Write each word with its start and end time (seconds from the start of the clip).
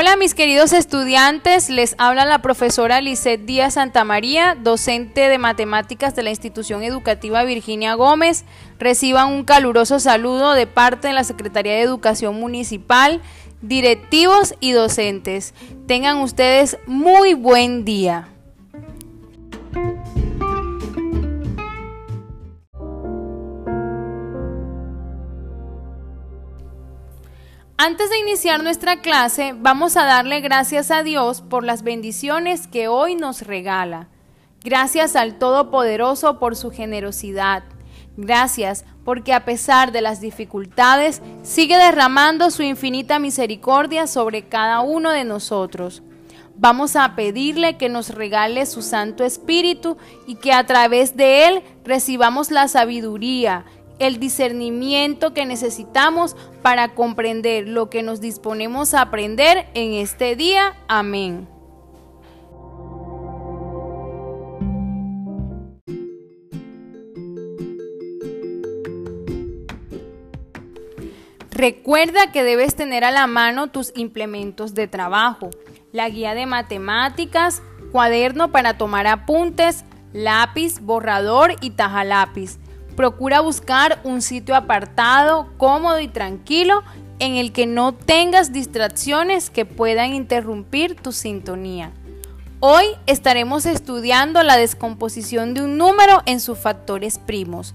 Hola 0.00 0.14
mis 0.14 0.36
queridos 0.36 0.72
estudiantes, 0.72 1.70
les 1.70 1.96
habla 1.98 2.24
la 2.24 2.40
profesora 2.40 3.00
Lisette 3.00 3.44
Díaz 3.44 3.74
Santamaría, 3.74 4.54
docente 4.54 5.28
de 5.28 5.38
matemáticas 5.38 6.14
de 6.14 6.22
la 6.22 6.30
institución 6.30 6.84
educativa 6.84 7.42
Virginia 7.42 7.94
Gómez. 7.94 8.44
Reciban 8.78 9.32
un 9.32 9.42
caluroso 9.42 9.98
saludo 9.98 10.52
de 10.52 10.68
parte 10.68 11.08
de 11.08 11.14
la 11.14 11.24
Secretaría 11.24 11.72
de 11.72 11.80
Educación 11.80 12.38
Municipal, 12.38 13.20
directivos 13.60 14.54
y 14.60 14.70
docentes. 14.70 15.52
Tengan 15.88 16.18
ustedes 16.18 16.78
muy 16.86 17.34
buen 17.34 17.84
día. 17.84 18.28
Antes 27.88 28.10
de 28.10 28.18
iniciar 28.18 28.62
nuestra 28.62 29.00
clase, 29.00 29.54
vamos 29.58 29.96
a 29.96 30.04
darle 30.04 30.42
gracias 30.42 30.90
a 30.90 31.02
Dios 31.02 31.40
por 31.40 31.64
las 31.64 31.82
bendiciones 31.82 32.66
que 32.66 32.86
hoy 32.86 33.14
nos 33.14 33.40
regala. 33.40 34.08
Gracias 34.62 35.16
al 35.16 35.38
Todopoderoso 35.38 36.38
por 36.38 36.54
su 36.54 36.70
generosidad. 36.70 37.62
Gracias 38.18 38.84
porque 39.06 39.32
a 39.32 39.46
pesar 39.46 39.90
de 39.90 40.02
las 40.02 40.20
dificultades, 40.20 41.22
sigue 41.42 41.78
derramando 41.78 42.50
su 42.50 42.62
infinita 42.62 43.18
misericordia 43.18 44.06
sobre 44.06 44.42
cada 44.42 44.80
uno 44.80 45.10
de 45.10 45.24
nosotros. 45.24 46.02
Vamos 46.56 46.94
a 46.94 47.14
pedirle 47.16 47.78
que 47.78 47.88
nos 47.88 48.10
regale 48.10 48.66
su 48.66 48.82
Santo 48.82 49.24
Espíritu 49.24 49.96
y 50.26 50.34
que 50.34 50.52
a 50.52 50.66
través 50.66 51.16
de 51.16 51.46
él 51.46 51.62
recibamos 51.84 52.50
la 52.50 52.68
sabiduría, 52.68 53.64
el 53.98 54.20
discernimiento 54.20 55.34
que 55.34 55.46
necesitamos 55.46 56.36
para 56.62 56.94
comprender 56.94 57.68
lo 57.68 57.90
que 57.90 58.02
nos 58.02 58.20
disponemos 58.20 58.94
a 58.94 59.02
aprender 59.02 59.68
en 59.74 59.94
este 59.94 60.36
día. 60.36 60.76
Amén. 60.88 61.48
Recuerda 71.50 72.30
que 72.30 72.44
debes 72.44 72.76
tener 72.76 73.02
a 73.02 73.10
la 73.10 73.26
mano 73.26 73.66
tus 73.66 73.92
implementos 73.96 74.74
de 74.74 74.86
trabajo, 74.86 75.50
la 75.90 76.08
guía 76.08 76.34
de 76.34 76.46
matemáticas, 76.46 77.62
cuaderno 77.90 78.52
para 78.52 78.78
tomar 78.78 79.08
apuntes, 79.08 79.84
lápiz, 80.12 80.78
borrador 80.80 81.56
y 81.60 81.70
taja 81.70 82.04
lápiz 82.04 82.60
Procura 82.98 83.38
buscar 83.38 84.00
un 84.02 84.22
sitio 84.22 84.56
apartado, 84.56 85.52
cómodo 85.56 86.00
y 86.00 86.08
tranquilo 86.08 86.82
en 87.20 87.36
el 87.36 87.52
que 87.52 87.64
no 87.64 87.94
tengas 87.94 88.52
distracciones 88.52 89.50
que 89.50 89.64
puedan 89.64 90.14
interrumpir 90.14 90.96
tu 90.96 91.12
sintonía. 91.12 91.92
Hoy 92.58 92.86
estaremos 93.06 93.66
estudiando 93.66 94.42
la 94.42 94.56
descomposición 94.56 95.54
de 95.54 95.62
un 95.62 95.78
número 95.78 96.22
en 96.26 96.40
sus 96.40 96.58
factores 96.58 97.20
primos. 97.20 97.72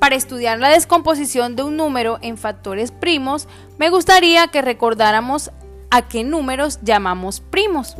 Para 0.00 0.14
estudiar 0.14 0.58
la 0.58 0.70
descomposición 0.70 1.56
de 1.56 1.64
un 1.64 1.76
número 1.76 2.18
en 2.22 2.38
factores 2.38 2.90
primos, 2.90 3.48
me 3.76 3.90
gustaría 3.90 4.46
que 4.46 4.62
recordáramos 4.62 5.50
a 5.90 6.08
qué 6.08 6.24
números 6.24 6.78
llamamos 6.82 7.40
primos. 7.40 7.98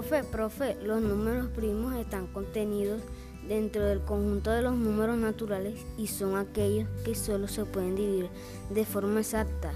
Profe, 0.00 0.24
profe, 0.24 0.76
los 0.82 1.02
números 1.02 1.48
primos 1.48 1.94
están 1.94 2.26
contenidos 2.26 3.02
dentro 3.46 3.84
del 3.84 4.00
conjunto 4.00 4.50
de 4.50 4.62
los 4.62 4.74
números 4.74 5.18
naturales 5.18 5.74
y 5.98 6.06
son 6.06 6.38
aquellos 6.38 6.88
que 7.04 7.14
solo 7.14 7.48
se 7.48 7.66
pueden 7.66 7.96
dividir 7.96 8.30
de 8.70 8.86
forma 8.86 9.20
exacta 9.20 9.72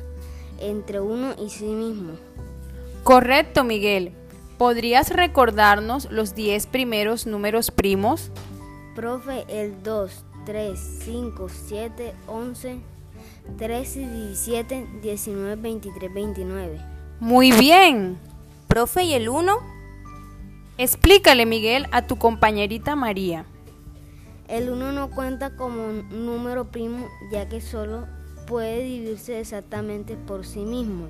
entre 0.59 0.99
uno 0.99 1.35
y 1.39 1.51
sí 1.51 1.67
mismo. 1.67 2.13
Correcto, 3.03 3.65
Miguel. 3.65 4.13
¿Podrías 4.57 5.11
recordarnos 5.11 6.11
los 6.11 6.35
10 6.35 6.69
primeros 6.69 7.27
números 7.27 7.71
primos? 7.71 8.31
Profe, 8.95 9.45
el 9.51 9.83
2, 9.83 10.25
3, 10.47 11.01
5, 11.05 11.49
7, 11.69 12.15
11, 12.29 12.81
13, 13.59 13.99
17, 14.09 14.87
19, 15.03 15.57
23, 15.57 16.15
29. 16.15 16.81
Muy 17.21 17.53
bien. 17.53 18.17
Profe, 18.69 19.05
¿y 19.05 19.13
el 19.13 19.29
1? 19.29 19.74
Explícale, 20.77 21.47
Miguel, 21.47 21.87
a 21.93 22.03
tu 22.03 22.17
compañerita 22.17 22.97
María. 22.97 23.45
El 24.49 24.71
1 24.71 24.93
no 24.93 25.11
cuenta 25.11 25.57
como 25.57 25.87
un 25.87 26.27
número 26.27 26.71
primo 26.71 27.09
ya 27.31 27.49
que 27.49 27.61
solo 27.61 28.07
puede 28.47 28.83
dividirse 28.83 29.41
exactamente 29.41 30.17
por 30.17 30.45
sí 30.45 30.61
mismo. 30.61 31.09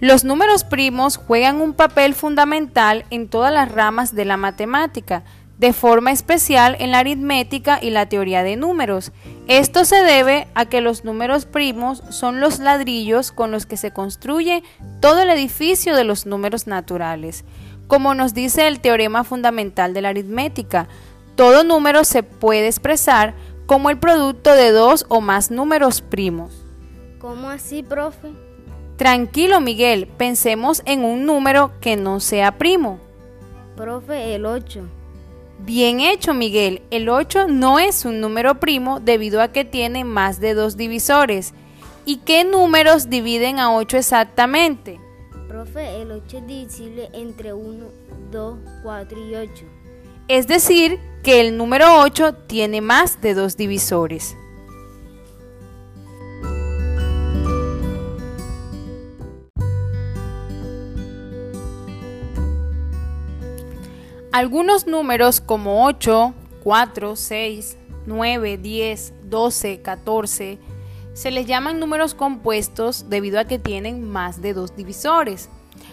Los 0.00 0.22
números 0.22 0.62
primos 0.62 1.16
juegan 1.16 1.60
un 1.60 1.74
papel 1.74 2.14
fundamental 2.14 3.04
en 3.10 3.28
todas 3.28 3.52
las 3.52 3.70
ramas 3.70 4.14
de 4.14 4.24
la 4.24 4.36
matemática, 4.36 5.24
de 5.58 5.72
forma 5.72 6.12
especial 6.12 6.76
en 6.78 6.92
la 6.92 7.00
aritmética 7.00 7.80
y 7.82 7.90
la 7.90 8.08
teoría 8.08 8.44
de 8.44 8.54
números. 8.54 9.10
Esto 9.48 9.84
se 9.84 9.96
debe 9.96 10.46
a 10.54 10.66
que 10.66 10.80
los 10.80 11.04
números 11.04 11.46
primos 11.46 12.04
son 12.10 12.38
los 12.38 12.60
ladrillos 12.60 13.32
con 13.32 13.50
los 13.50 13.66
que 13.66 13.76
se 13.76 13.90
construye 13.90 14.62
todo 15.00 15.22
el 15.22 15.30
edificio 15.30 15.96
de 15.96 16.04
los 16.04 16.26
números 16.26 16.68
naturales. 16.68 17.44
Como 17.88 18.14
nos 18.14 18.34
dice 18.34 18.68
el 18.68 18.80
teorema 18.80 19.24
fundamental 19.24 19.94
de 19.94 20.02
la 20.02 20.10
aritmética, 20.10 20.88
todo 21.34 21.64
número 21.64 22.04
se 22.04 22.22
puede 22.22 22.66
expresar 22.66 23.34
como 23.66 23.90
el 23.90 23.98
producto 23.98 24.52
de 24.54 24.70
dos 24.70 25.06
o 25.08 25.20
más 25.20 25.50
números 25.50 26.02
primos. 26.02 26.64
¿Cómo 27.18 27.48
así, 27.48 27.82
profe? 27.82 28.28
Tranquilo, 28.96 29.60
Miguel, 29.60 30.06
pensemos 30.06 30.82
en 30.84 31.04
un 31.04 31.24
número 31.24 31.72
que 31.80 31.96
no 31.96 32.20
sea 32.20 32.58
primo. 32.58 33.00
Profe, 33.76 34.34
el 34.34 34.44
8. 34.44 34.82
Bien 35.60 36.00
hecho, 36.00 36.34
Miguel. 36.34 36.82
El 36.90 37.08
8 37.08 37.46
no 37.48 37.78
es 37.78 38.04
un 38.04 38.20
número 38.20 38.60
primo 38.60 39.00
debido 39.00 39.40
a 39.40 39.48
que 39.48 39.64
tiene 39.64 40.04
más 40.04 40.40
de 40.40 40.54
dos 40.54 40.76
divisores. 40.76 41.54
¿Y 42.04 42.18
qué 42.18 42.44
números 42.44 43.08
dividen 43.08 43.58
a 43.60 43.74
8 43.74 43.96
exactamente? 43.96 45.00
Profe, 45.48 46.02
el 46.02 46.12
8 46.12 46.36
es 46.36 46.46
divisible 46.46 47.08
entre 47.14 47.54
1, 47.54 47.86
2, 48.30 48.58
4 48.82 49.18
y 49.18 49.34
8. 49.34 49.64
Es 50.28 50.46
decir, 50.46 51.00
que 51.22 51.40
el 51.40 51.56
número 51.56 52.02
8 52.02 52.34
tiene 52.46 52.82
más 52.82 53.22
de 53.22 53.32
dos 53.32 53.56
divisores. 53.56 54.36
Algunos 64.32 64.86
números 64.86 65.40
como 65.40 65.86
8, 65.86 66.34
4, 66.62 67.16
6, 67.16 67.78
9, 68.04 68.58
10, 68.58 69.14
12, 69.24 69.80
14, 69.80 70.58
se 71.18 71.32
les 71.32 71.46
llaman 71.46 71.80
números 71.80 72.14
compuestos 72.14 73.06
debido 73.08 73.40
a 73.40 73.44
que 73.44 73.58
tienen 73.58 74.08
más 74.08 74.40
de 74.40 74.54
dos 74.54 74.76
divisores. 74.76 75.48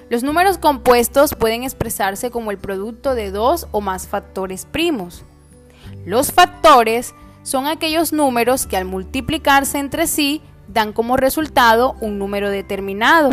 Los 0.08 0.22
números 0.22 0.60
compuestos 0.60 1.34
pueden 1.34 1.64
expresarse 1.64 2.30
como 2.30 2.52
el 2.52 2.60
producto 2.60 3.16
de 3.16 3.32
dos 3.32 3.68
o 3.72 3.82
más 3.82 4.08
factores 4.08 4.66
primos. 4.66 5.24
Los 6.06 6.32
factores 6.32 7.16
son 7.42 7.66
aquellos 7.66 8.14
números 8.14 8.68
que 8.68 8.78
al 8.78 8.86
multiplicarse 8.86 9.80
entre 9.80 10.06
sí 10.06 10.44
dan 10.68 10.94
como 10.94 11.18
resultado 11.18 11.96
un 12.02 12.20
número 12.20 12.52
determinado. 12.52 13.32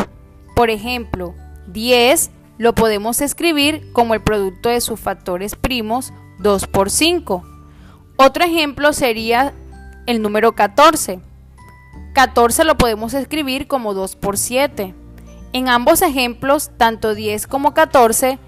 Por 0.55 0.71
ejemplo, 0.71 1.35
10 1.67 2.31
lo 2.57 2.73
podemos 2.73 3.21
escribir 3.21 3.91
como 3.93 4.15
el 4.15 4.23
producto 4.23 4.69
de 4.69 4.81
sus 4.81 4.99
factores 4.99 5.55
primos 5.55 6.11
2 6.39 6.65
por 6.65 6.89
5. 6.89 7.43
Otro 8.17 8.43
ejemplo 8.43 8.93
sería 8.93 9.53
el 10.07 10.23
número 10.23 10.53
14 10.53 11.21
14 12.13 12.63
lo 12.63 12.77
podemos 12.77 13.13
escribir 13.15 13.67
como 13.67 13.93
2 13.93 14.15
por 14.15 14.37
7. 14.37 14.93
En 15.51 15.67
ambos 15.67 16.01
ejemplos, 16.01 16.71
tanto 16.77 17.15
10 17.15 17.47
como 17.47 17.73
14 17.73 18.39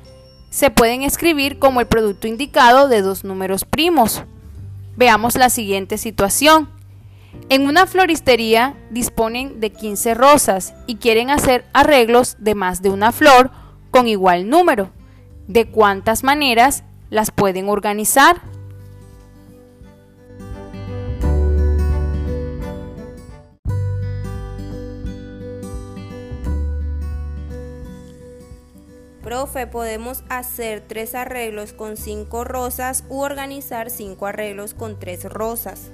se 0.52 0.70
pueden 0.70 1.02
escribir 1.02 1.60
como 1.60 1.82
el 1.82 1.88
producto 1.88 2.28
indicado 2.28 2.88
de 2.88 3.02
dos 3.02 3.24
números 3.24 3.66
primos. 3.66 4.24
Veamos 4.96 5.36
la 5.36 5.50
siguiente 5.50 5.98
situación. 5.98 6.70
En 7.50 7.68
una 7.68 7.86
floristería 7.86 8.76
disponen 8.90 9.60
de 9.60 9.72
15 9.72 10.14
rosas 10.14 10.74
y 10.88 10.96
quieren 10.96 11.30
hacer 11.30 11.66
arreglos 11.74 12.38
de 12.40 12.56
más 12.56 12.82
de 12.82 12.90
una 12.90 13.12
flor 13.12 13.52
con 13.92 14.08
igual 14.08 14.50
número. 14.50 14.92
¿De 15.48 15.66
cuántas 15.66 16.24
maneras 16.24 16.84
las 17.10 17.32
pueden 17.32 17.68
organizar? 17.68 18.42
Profe, 29.26 29.66
podemos 29.66 30.24
hacer 30.30 30.84
tres 30.88 31.16
arreglos 31.16 31.74
con 31.74 31.98
cinco 31.98 32.44
rosas 32.44 33.04
u 33.10 33.22
organizar 33.22 33.90
cinco 33.90 34.28
arreglos 34.28 34.76
con 34.76 35.00
tres 35.00 35.24
rosas. 35.24 35.90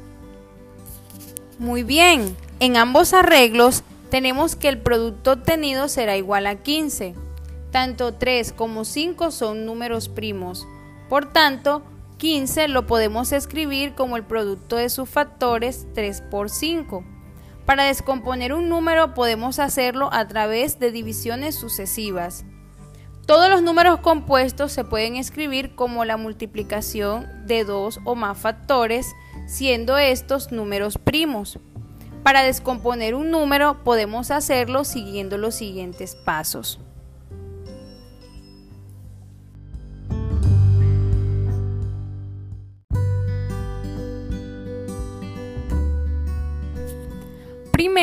Muy 1.57 1.83
bien, 1.83 2.35
en 2.59 2.75
ambos 2.75 3.13
arreglos 3.13 3.83
tenemos 4.09 4.57
que 4.57 4.67
el 4.67 4.79
producto 4.79 5.31
obtenido 5.31 5.87
será 5.87 6.17
igual 6.17 6.45
a 6.45 6.57
15. 6.57 7.15
Tanto 7.71 8.15
3 8.15 8.51
como 8.51 8.83
5 8.83 9.31
son 9.31 9.65
números 9.65 10.09
primos. 10.09 10.67
Por 11.07 11.31
tanto, 11.31 11.83
15 12.17 12.67
lo 12.67 12.85
podemos 12.85 13.31
escribir 13.31 13.95
como 13.95 14.17
el 14.17 14.25
producto 14.25 14.75
de 14.75 14.89
sus 14.89 15.07
factores 15.07 15.87
3 15.93 16.19
por 16.29 16.49
5. 16.49 17.05
Para 17.65 17.85
descomponer 17.85 18.51
un 18.51 18.67
número 18.67 19.13
podemos 19.13 19.57
hacerlo 19.59 20.09
a 20.11 20.27
través 20.27 20.79
de 20.79 20.91
divisiones 20.91 21.55
sucesivas. 21.55 22.43
Todos 23.31 23.49
los 23.49 23.61
números 23.61 24.01
compuestos 24.01 24.73
se 24.73 24.83
pueden 24.83 25.15
escribir 25.15 25.73
como 25.73 26.03
la 26.03 26.17
multiplicación 26.17 27.29
de 27.47 27.63
dos 27.63 28.01
o 28.03 28.13
más 28.13 28.37
factores, 28.37 29.15
siendo 29.47 29.97
estos 29.97 30.51
números 30.51 30.97
primos. 30.97 31.57
Para 32.23 32.43
descomponer 32.43 33.15
un 33.15 33.31
número 33.31 33.85
podemos 33.85 34.31
hacerlo 34.31 34.83
siguiendo 34.83 35.37
los 35.37 35.55
siguientes 35.55 36.17
pasos. 36.25 36.81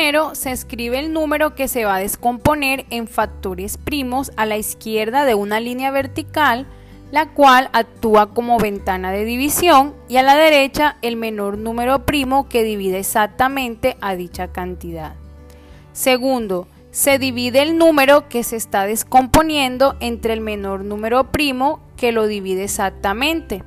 Primero 0.09 0.33
se 0.33 0.51
escribe 0.51 0.97
el 0.97 1.13
número 1.13 1.53
que 1.53 1.67
se 1.67 1.85
va 1.85 1.97
a 1.97 1.99
descomponer 1.99 2.87
en 2.89 3.07
factores 3.07 3.77
primos 3.77 4.31
a 4.37 4.47
la 4.47 4.57
izquierda 4.57 5.23
de 5.23 5.35
una 5.35 5.59
línea 5.59 5.91
vertical, 5.91 6.65
la 7.11 7.27
cual 7.27 7.69
actúa 7.73 8.33
como 8.33 8.57
ventana 8.57 9.11
de 9.11 9.23
división, 9.23 9.93
y 10.07 10.17
a 10.17 10.23
la 10.23 10.35
derecha 10.35 10.97
el 11.03 11.15
menor 11.15 11.59
número 11.59 12.07
primo 12.07 12.49
que 12.49 12.63
divide 12.63 12.97
exactamente 12.97 13.97
a 14.01 14.15
dicha 14.15 14.47
cantidad. 14.47 15.13
Segundo, 15.93 16.67
se 16.89 17.19
divide 17.19 17.61
el 17.61 17.77
número 17.77 18.29
que 18.29 18.43
se 18.43 18.55
está 18.55 18.87
descomponiendo 18.87 19.95
entre 19.99 20.33
el 20.33 20.41
menor 20.41 20.83
número 20.83 21.31
primo 21.31 21.81
que 21.97 22.11
lo 22.11 22.25
divide 22.25 22.63
exactamente. 22.63 23.63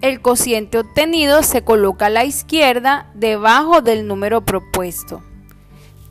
El 0.00 0.22
cociente 0.22 0.78
obtenido 0.78 1.42
se 1.42 1.62
coloca 1.62 2.06
a 2.06 2.10
la 2.10 2.24
izquierda 2.24 3.10
debajo 3.12 3.82
del 3.82 4.06
número 4.06 4.46
propuesto. 4.46 5.22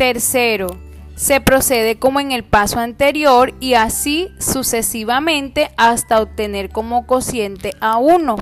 Tercero, 0.04 0.68
se 1.16 1.40
procede 1.40 1.98
como 1.98 2.20
en 2.20 2.34
el 2.34 2.44
paso 2.44 2.78
anterior 2.78 3.54
y 3.62 3.76
así 3.76 4.28
sucesivamente 4.38 5.72
hasta 5.78 6.22
obtener 6.22 6.72
como 6.72 7.08
cociente 7.08 7.72
a 7.80 7.96
1. 8.00 8.36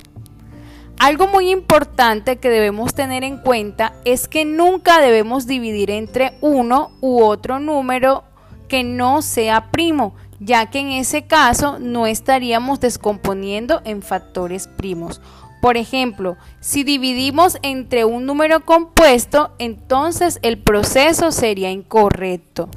Algo 0.98 1.28
muy 1.28 1.52
importante 1.52 2.38
que 2.38 2.48
debemos 2.48 2.94
tener 2.94 3.22
en 3.22 3.38
cuenta 3.38 3.92
es 4.04 4.26
que 4.26 4.44
nunca 4.44 5.00
debemos 5.00 5.46
dividir 5.46 5.92
entre 5.92 6.32
uno 6.40 6.90
u 7.00 7.22
otro 7.22 7.60
número 7.60 8.24
que 8.66 8.82
no 8.82 9.22
sea 9.22 9.70
primo, 9.70 10.16
ya 10.40 10.68
que 10.68 10.80
en 10.80 10.88
ese 10.88 11.28
caso 11.28 11.78
no 11.78 12.08
estaríamos 12.08 12.80
descomponiendo 12.80 13.82
en 13.84 14.02
factores 14.02 14.66
primos. 14.66 15.20
Por 15.62 15.76
ejemplo, 15.76 16.36
si 16.58 16.82
dividimos 16.82 17.56
entre 17.62 18.04
un 18.04 18.26
número 18.26 18.64
compuesto, 18.64 19.54
entonces 19.60 20.40
el 20.42 20.58
proceso 20.58 21.30
sería 21.30 21.70
incorrecto. 21.70 22.68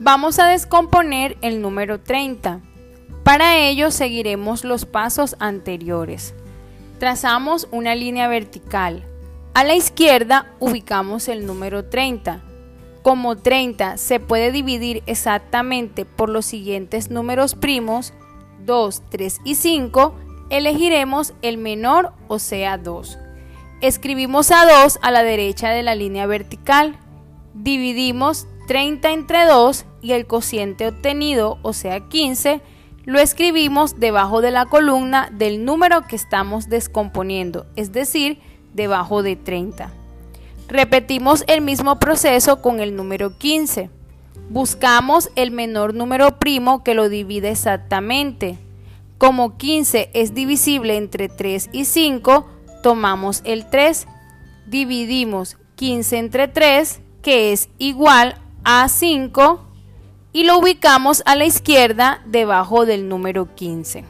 Vamos 0.00 0.40
a 0.40 0.48
descomponer 0.48 1.38
el 1.42 1.62
número 1.62 2.00
30. 2.00 2.60
Para 3.22 3.56
ello 3.58 3.92
seguiremos 3.92 4.64
los 4.64 4.84
pasos 4.84 5.36
anteriores. 5.38 6.34
Trazamos 6.98 7.68
una 7.70 7.94
línea 7.94 8.26
vertical 8.26 9.04
a 9.56 9.64
la 9.64 9.74
izquierda 9.74 10.52
ubicamos 10.60 11.28
el 11.28 11.46
número 11.46 11.86
30. 11.86 12.42
Como 13.02 13.36
30 13.36 13.96
se 13.96 14.20
puede 14.20 14.52
dividir 14.52 15.02
exactamente 15.06 16.04
por 16.04 16.28
los 16.28 16.44
siguientes 16.44 17.10
números 17.10 17.54
primos, 17.54 18.12
2, 18.66 19.02
3 19.08 19.40
y 19.44 19.54
5, 19.54 20.14
elegiremos 20.50 21.32
el 21.40 21.56
menor, 21.56 22.12
o 22.28 22.38
sea 22.38 22.76
2. 22.76 23.18
Escribimos 23.80 24.50
a 24.50 24.66
2 24.82 24.98
a 25.00 25.10
la 25.10 25.22
derecha 25.22 25.70
de 25.70 25.82
la 25.82 25.94
línea 25.94 26.26
vertical. 26.26 26.98
Dividimos 27.54 28.46
30 28.68 29.10
entre 29.10 29.46
2 29.46 29.86
y 30.02 30.12
el 30.12 30.26
cociente 30.26 30.86
obtenido, 30.86 31.58
o 31.62 31.72
sea 31.72 32.00
15, 32.00 32.60
lo 33.06 33.20
escribimos 33.20 33.98
debajo 33.98 34.42
de 34.42 34.50
la 34.50 34.66
columna 34.66 35.30
del 35.32 35.64
número 35.64 36.02
que 36.02 36.16
estamos 36.16 36.68
descomponiendo, 36.68 37.64
es 37.74 37.92
decir, 37.92 38.42
debajo 38.76 39.22
de 39.22 39.34
30. 39.34 39.90
Repetimos 40.68 41.44
el 41.46 41.60
mismo 41.60 41.98
proceso 41.98 42.60
con 42.60 42.80
el 42.80 42.94
número 42.94 43.38
15. 43.38 43.90
Buscamos 44.50 45.30
el 45.34 45.50
menor 45.50 45.94
número 45.94 46.38
primo 46.38 46.84
que 46.84 46.94
lo 46.94 47.08
divide 47.08 47.50
exactamente. 47.50 48.58
Como 49.18 49.56
15 49.56 50.10
es 50.12 50.34
divisible 50.34 50.96
entre 50.96 51.28
3 51.28 51.70
y 51.72 51.86
5, 51.86 52.46
tomamos 52.82 53.40
el 53.44 53.68
3, 53.70 54.06
dividimos 54.66 55.56
15 55.76 56.18
entre 56.18 56.48
3, 56.48 57.00
que 57.22 57.52
es 57.52 57.70
igual 57.78 58.36
a 58.62 58.88
5, 58.88 59.66
y 60.32 60.44
lo 60.44 60.58
ubicamos 60.58 61.22
a 61.24 61.34
la 61.34 61.46
izquierda 61.46 62.22
debajo 62.26 62.84
del 62.84 63.08
número 63.08 63.54
15. 63.54 64.04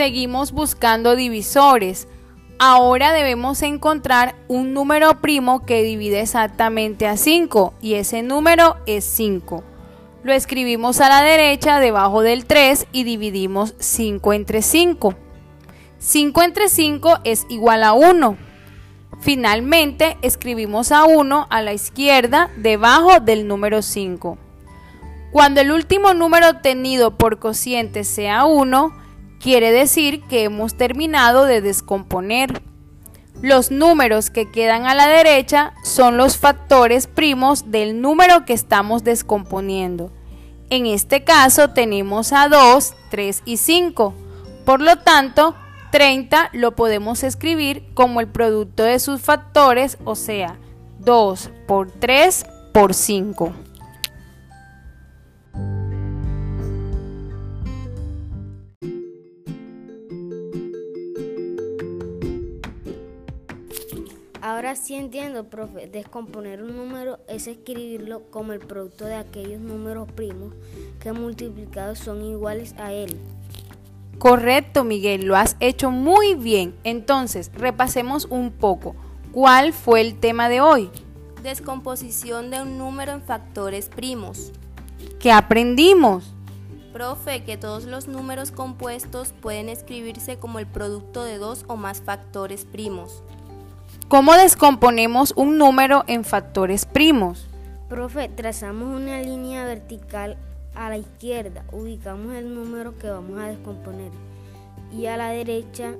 Seguimos 0.00 0.52
buscando 0.52 1.14
divisores. 1.14 2.08
Ahora 2.58 3.12
debemos 3.12 3.60
encontrar 3.60 4.34
un 4.48 4.72
número 4.72 5.20
primo 5.20 5.66
que 5.66 5.82
divide 5.82 6.22
exactamente 6.22 7.06
a 7.06 7.18
5 7.18 7.74
y 7.82 7.96
ese 7.96 8.22
número 8.22 8.78
es 8.86 9.04
5. 9.04 9.62
Lo 10.22 10.32
escribimos 10.32 11.02
a 11.02 11.10
la 11.10 11.22
derecha 11.22 11.80
debajo 11.80 12.22
del 12.22 12.46
3 12.46 12.86
y 12.92 13.04
dividimos 13.04 13.74
5 13.78 14.32
entre 14.32 14.62
5. 14.62 15.14
5 15.98 16.42
entre 16.44 16.70
5 16.70 17.18
es 17.24 17.44
igual 17.50 17.84
a 17.84 17.92
1. 17.92 18.38
Finalmente 19.20 20.16
escribimos 20.22 20.92
a 20.92 21.04
1 21.04 21.46
a 21.50 21.60
la 21.60 21.74
izquierda 21.74 22.50
debajo 22.56 23.20
del 23.20 23.46
número 23.46 23.82
5. 23.82 24.38
Cuando 25.30 25.60
el 25.60 25.70
último 25.70 26.14
número 26.14 26.48
obtenido 26.48 27.18
por 27.18 27.38
cociente 27.38 28.04
sea 28.04 28.46
1, 28.46 28.98
Quiere 29.40 29.72
decir 29.72 30.22
que 30.24 30.44
hemos 30.44 30.74
terminado 30.74 31.46
de 31.46 31.62
descomponer. 31.62 32.60
Los 33.40 33.70
números 33.70 34.28
que 34.28 34.50
quedan 34.50 34.84
a 34.84 34.94
la 34.94 35.08
derecha 35.08 35.72
son 35.82 36.18
los 36.18 36.36
factores 36.36 37.06
primos 37.06 37.70
del 37.70 38.02
número 38.02 38.44
que 38.44 38.52
estamos 38.52 39.02
descomponiendo. 39.02 40.12
En 40.68 40.84
este 40.84 41.24
caso 41.24 41.70
tenemos 41.70 42.34
a 42.34 42.48
2, 42.48 42.94
3 43.10 43.42
y 43.46 43.56
5. 43.56 44.14
Por 44.66 44.82
lo 44.82 44.96
tanto, 44.96 45.54
30 45.90 46.50
lo 46.52 46.76
podemos 46.76 47.24
escribir 47.24 47.86
como 47.94 48.20
el 48.20 48.28
producto 48.28 48.82
de 48.82 48.98
sus 48.98 49.22
factores, 49.22 49.96
o 50.04 50.16
sea, 50.16 50.58
2 50.98 51.50
por 51.66 51.90
3 51.90 52.44
por 52.74 52.92
5. 52.92 53.54
Ahora 64.60 64.76
sí 64.76 64.94
entiendo, 64.94 65.44
profe. 65.44 65.86
Descomponer 65.86 66.62
un 66.62 66.76
número 66.76 67.18
es 67.28 67.46
escribirlo 67.46 68.24
como 68.30 68.52
el 68.52 68.58
producto 68.58 69.06
de 69.06 69.14
aquellos 69.14 69.58
números 69.58 70.06
primos 70.12 70.52
que 71.00 71.14
multiplicados 71.14 71.98
son 71.98 72.22
iguales 72.22 72.74
a 72.76 72.92
él. 72.92 73.16
Correcto, 74.18 74.84
Miguel, 74.84 75.24
lo 75.24 75.34
has 75.34 75.56
hecho 75.60 75.90
muy 75.90 76.34
bien. 76.34 76.74
Entonces, 76.84 77.50
repasemos 77.54 78.26
un 78.26 78.50
poco. 78.50 78.94
¿Cuál 79.32 79.72
fue 79.72 80.02
el 80.02 80.20
tema 80.20 80.50
de 80.50 80.60
hoy? 80.60 80.90
Descomposición 81.42 82.50
de 82.50 82.60
un 82.60 82.76
número 82.76 83.12
en 83.12 83.22
factores 83.22 83.88
primos. 83.88 84.52
¿Qué 85.20 85.32
aprendimos? 85.32 86.34
Profe, 86.92 87.44
que 87.44 87.56
todos 87.56 87.84
los 87.84 88.08
números 88.08 88.50
compuestos 88.50 89.32
pueden 89.40 89.70
escribirse 89.70 90.36
como 90.36 90.58
el 90.58 90.66
producto 90.66 91.24
de 91.24 91.38
dos 91.38 91.64
o 91.66 91.76
más 91.76 92.02
factores 92.02 92.66
primos. 92.66 93.22
¿Cómo 94.10 94.34
descomponemos 94.34 95.32
un 95.36 95.56
número 95.56 96.02
en 96.08 96.24
factores 96.24 96.84
primos? 96.84 97.46
Profe, 97.88 98.28
trazamos 98.28 98.88
una 99.00 99.22
línea 99.22 99.64
vertical 99.64 100.36
a 100.74 100.88
la 100.88 100.98
izquierda, 100.98 101.64
ubicamos 101.70 102.34
el 102.34 102.52
número 102.52 102.98
que 102.98 103.08
vamos 103.08 103.38
a 103.38 103.46
descomponer 103.46 104.10
y 104.92 105.06
a 105.06 105.16
la 105.16 105.28
derecha 105.28 105.94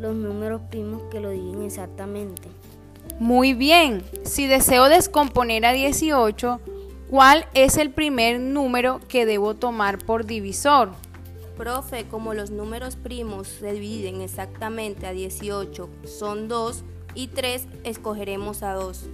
los 0.00 0.16
números 0.16 0.62
primos 0.70 1.02
que 1.10 1.20
lo 1.20 1.28
dividen 1.28 1.64
exactamente. 1.64 2.48
Muy 3.18 3.52
bien, 3.52 4.02
si 4.24 4.46
deseo 4.46 4.88
descomponer 4.88 5.66
a 5.66 5.72
18, 5.72 6.60
¿cuál 7.10 7.44
es 7.52 7.76
el 7.76 7.90
primer 7.90 8.40
número 8.40 9.02
que 9.06 9.26
debo 9.26 9.52
tomar 9.52 9.98
por 9.98 10.24
divisor? 10.24 10.92
Profe, 11.58 12.06
como 12.06 12.32
los 12.32 12.50
números 12.50 12.96
primos 12.96 13.48
se 13.48 13.74
dividen 13.74 14.22
exactamente 14.22 15.06
a 15.06 15.12
18, 15.12 15.90
son 16.06 16.48
2 16.48 16.84
y 17.18 17.26
3, 17.26 17.66
escogeremos 17.82 18.62
a 18.62 18.74
2. 18.74 19.06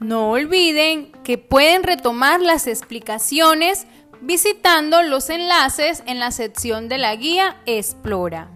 No 0.00 0.30
olviden 0.30 1.12
que 1.24 1.36
pueden 1.36 1.82
retomar 1.82 2.40
las 2.40 2.66
explicaciones 2.66 3.86
visitando 4.22 5.02
los 5.02 5.28
enlaces 5.28 6.02
en 6.06 6.20
la 6.20 6.30
sección 6.30 6.88
de 6.88 6.96
la 6.96 7.14
guía 7.16 7.60
Explora. 7.66 8.48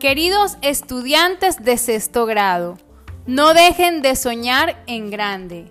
Queridos 0.00 0.56
estudiantes 0.60 1.62
de 1.62 1.78
sexto 1.78 2.26
grado, 2.26 2.78
no 3.26 3.54
dejen 3.54 4.02
de 4.02 4.16
soñar 4.16 4.82
en 4.88 5.12
grande. 5.12 5.70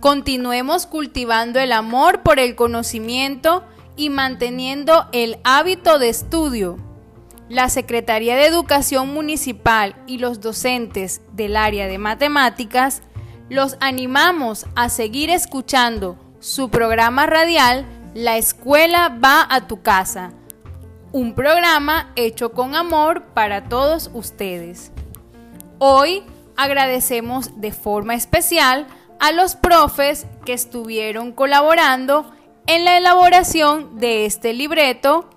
Continuemos 0.00 0.86
cultivando 0.86 1.60
el 1.60 1.72
amor 1.72 2.22
por 2.22 2.38
el 2.38 2.56
conocimiento 2.56 3.64
y 3.96 4.08
manteniendo 4.08 5.06
el 5.12 5.38
hábito 5.44 5.98
de 5.98 6.08
estudio. 6.08 6.78
La 7.50 7.68
Secretaría 7.68 8.34
de 8.34 8.46
Educación 8.46 9.12
Municipal 9.12 9.94
y 10.06 10.16
los 10.16 10.40
docentes 10.40 11.20
del 11.34 11.54
área 11.54 11.86
de 11.86 11.98
matemáticas 11.98 13.02
los 13.50 13.76
animamos 13.80 14.64
a 14.74 14.88
seguir 14.88 15.28
escuchando 15.28 16.16
su 16.38 16.70
programa 16.70 17.26
radial 17.26 17.84
La 18.14 18.38
escuela 18.38 19.14
va 19.22 19.46
a 19.50 19.66
tu 19.66 19.82
casa, 19.82 20.32
un 21.12 21.34
programa 21.34 22.10
hecho 22.16 22.52
con 22.52 22.74
amor 22.74 23.24
para 23.34 23.68
todos 23.68 24.10
ustedes. 24.14 24.92
Hoy 25.78 26.22
agradecemos 26.56 27.60
de 27.60 27.72
forma 27.72 28.14
especial 28.14 28.86
a 29.20 29.32
los 29.32 29.54
profes 29.54 30.26
que 30.44 30.54
estuvieron 30.54 31.32
colaborando 31.32 32.32
en 32.66 32.84
la 32.84 32.96
elaboración 32.96 33.98
de 33.98 34.24
este 34.24 34.54
libreto, 34.54 35.28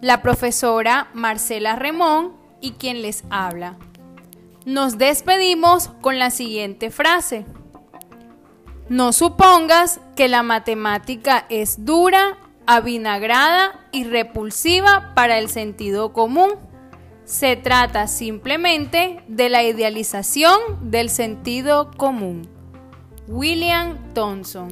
la 0.00 0.22
profesora 0.22 1.08
Marcela 1.14 1.76
Remón 1.76 2.32
y 2.60 2.72
quien 2.72 3.00
les 3.00 3.24
habla. 3.30 3.76
Nos 4.64 4.98
despedimos 4.98 5.90
con 6.00 6.18
la 6.18 6.30
siguiente 6.30 6.90
frase. 6.90 7.46
No 8.88 9.12
supongas 9.12 10.00
que 10.16 10.28
la 10.28 10.42
matemática 10.42 11.46
es 11.48 11.84
dura, 11.84 12.38
avinagrada 12.66 13.86
y 13.92 14.04
repulsiva 14.04 15.12
para 15.14 15.38
el 15.38 15.48
sentido 15.48 16.12
común. 16.12 16.50
Se 17.24 17.54
trata 17.56 18.08
simplemente 18.08 19.22
de 19.28 19.48
la 19.48 19.62
idealización 19.62 20.58
del 20.90 21.08
sentido 21.08 21.92
común. 21.96 22.61
William 23.28 23.98
Thompson 24.14 24.68